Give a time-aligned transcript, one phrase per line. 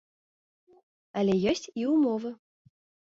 [1.21, 2.29] Але ёсць і ўмовы.